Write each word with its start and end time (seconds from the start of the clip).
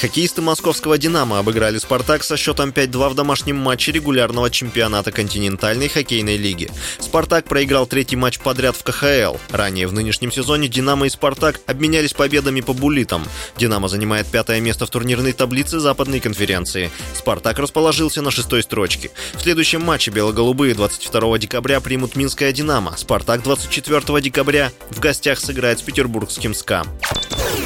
Хоккеисты 0.00 0.40
московского 0.40 0.96
«Динамо» 0.96 1.40
обыграли 1.40 1.76
«Спартак» 1.76 2.24
со 2.24 2.38
счетом 2.38 2.70
5-2 2.70 3.10
в 3.10 3.14
домашнем 3.14 3.56
матче 3.56 3.92
регулярного 3.92 4.50
чемпионата 4.50 5.12
континентальной 5.12 5.88
хоккейной 5.88 6.38
лиги. 6.38 6.70
«Спартак» 6.98 7.44
проиграл 7.44 7.86
третий 7.86 8.16
матч 8.16 8.38
подряд 8.38 8.76
в 8.76 8.82
КХЛ. 8.82 9.36
Ранее 9.50 9.86
в 9.86 9.92
нынешнем 9.92 10.32
сезоне 10.32 10.68
«Динамо» 10.68 11.04
и 11.04 11.10
«Спартак» 11.10 11.60
обменялись 11.66 12.14
победами 12.14 12.62
по 12.62 12.72
буллитам. 12.72 13.26
«Динамо» 13.58 13.88
занимает 13.88 14.26
пятое 14.26 14.60
место 14.60 14.86
в 14.86 14.90
турнирной 14.90 15.34
таблице 15.34 15.80
Западной 15.80 16.20
конференции. 16.20 16.90
«Спартак» 17.12 17.58
расположился 17.58 18.22
на 18.22 18.30
шестой 18.30 18.62
строчке. 18.62 19.10
В 19.34 19.42
следующем 19.42 19.82
матче 19.82 20.10
бело-голубые 20.10 20.74
22 20.74 21.38
декабря 21.38 21.80
примут 21.80 22.16
Минское 22.16 22.52
«Динамо». 22.52 22.94
«Спартак» 22.96 23.42
24 23.42 24.22
декабря 24.22 24.72
в 24.88 24.98
гостях 24.98 25.38
сыграет 25.40 25.80
с 25.80 25.82
петербургским 25.82 26.54
«СКА». 26.54 26.86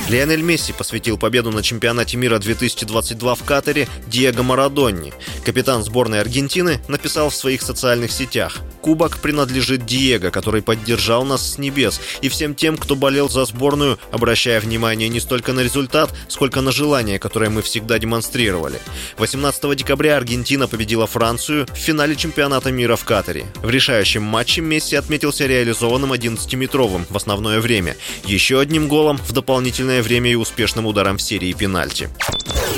Лионель 0.08 0.42
Месси 0.42 0.74
посвятил 0.74 1.16
победу 1.16 1.50
на 1.50 1.62
чемпионате 1.62 2.18
мира 2.18 2.38
2022 2.38 3.34
в 3.34 3.42
Катаре 3.44 3.88
Диего 4.06 4.42
Марадонни. 4.42 5.14
Капитан 5.46 5.82
сборной 5.82 6.20
Аргентины 6.20 6.78
написал 6.88 7.30
в 7.30 7.34
своих 7.34 7.62
социальных 7.62 8.12
сетях 8.12 8.58
«Кубок 8.82 9.18
принадлежит 9.18 9.86
Диего, 9.86 10.28
который 10.28 10.60
поддержал 10.60 11.24
нас 11.24 11.54
с 11.54 11.58
небес, 11.58 12.02
и 12.20 12.28
всем 12.28 12.54
тем, 12.54 12.76
кто 12.76 12.96
болел 12.96 13.30
за 13.30 13.46
сборную, 13.46 13.98
обращая 14.12 14.60
внимание 14.60 15.08
не 15.08 15.20
столько 15.20 15.54
на 15.54 15.60
результат, 15.60 16.14
сколько 16.28 16.60
на 16.60 16.70
желание, 16.70 17.18
которое 17.18 17.48
мы 17.48 17.62
всегда 17.62 17.98
демонстрировали». 17.98 18.78
18 19.16 19.74
декабря 19.74 20.18
Аргентина 20.18 20.68
победила 20.68 21.06
Францию 21.06 21.66
в 21.72 21.76
финале 21.76 22.14
чемпионата 22.14 22.70
мира 22.70 22.96
в 22.96 23.04
Катаре. 23.04 23.46
В 23.62 23.70
решающем 23.70 24.22
матче 24.22 24.60
Месси 24.60 24.96
отметился 24.96 25.46
реализованным 25.46 26.12
11-метровым 26.12 27.06
в 27.08 27.16
основное 27.16 27.60
время, 27.60 27.96
еще 28.26 28.60
одним 28.60 28.86
голом 28.86 29.16
в 29.16 29.32
дополнительное 29.32 29.93
время 30.02 30.30
и 30.30 30.34
успешным 30.34 30.86
ударом 30.86 31.18
в 31.18 31.22
серии 31.22 31.52
пенальти. 31.52 32.08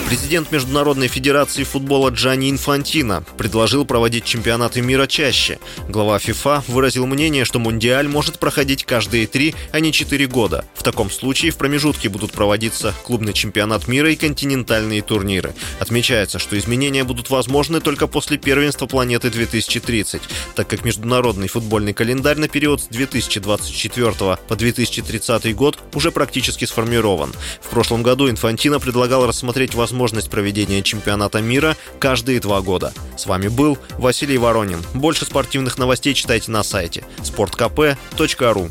Президент 0.07 0.53
Международной 0.53 1.09
Федерации 1.09 1.65
футбола 1.65 2.11
Джани 2.11 2.49
Инфантино 2.49 3.25
предложил 3.37 3.85
проводить 3.85 4.25
чемпионаты 4.25 4.81
мира 4.81 5.09
чаще. 5.09 5.59
Глава 5.89 6.21
ФИФА 6.21 6.63
выразил 6.69 7.07
мнение, 7.07 7.45
что 7.45 7.59
Мундиаль 7.59 8.07
может 8.07 8.39
проходить 8.39 8.85
каждые 8.85 9.27
три, 9.27 9.57
а 9.73 9.81
не 9.81 9.91
четыре 9.91 10.29
года. 10.29 10.65
В 10.75 10.85
таком 10.85 11.11
случае 11.11 11.51
в 11.51 11.57
промежутке 11.57 12.09
будут 12.09 12.31
проводиться 12.31 12.95
клубный 13.03 13.33
чемпионат 13.33 13.89
мира 13.89 14.09
и 14.13 14.15
континентальные 14.15 15.03
турниры. 15.03 15.55
Отмечается, 15.81 16.39
что 16.39 16.57
изменения 16.57 17.03
будут 17.03 17.29
возможны 17.29 17.81
только 17.81 18.07
после 18.07 18.39
первенства 18.39 18.87
планеты 18.87 19.29
2030, 19.29 20.23
так 20.55 20.69
как 20.69 20.85
международный 20.85 21.49
футбольный 21.49 21.95
календарь 21.95 22.39
на 22.39 22.47
период 22.47 22.81
с 22.81 22.87
2024 22.87 24.13
по 24.13 24.57
2030 24.57 25.57
год 25.57 25.79
уже 25.95 26.13
практически 26.13 26.65
сформирован. 26.65 27.33
В 27.61 27.71
прошлом 27.71 28.05
году 28.05 28.31
Инфантино 28.31 28.79
предлагал 28.79 29.27
рассмотреть 29.27 29.75
возможность 29.97 30.31
проведения 30.31 30.83
чемпионата 30.83 31.41
мира 31.41 31.75
каждые 31.99 32.39
два 32.39 32.61
года. 32.61 32.93
С 33.17 33.25
вами 33.25 33.49
был 33.49 33.79
Василий 33.97 34.37
Воронин. 34.37 34.85
Больше 34.93 35.25
спортивных 35.25 35.79
новостей 35.79 36.13
читайте 36.13 36.51
на 36.51 36.63
сайте 36.63 37.03
sportkp.ru 37.23 38.71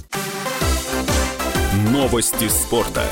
Новости 1.92 2.48
спорта. 2.48 3.04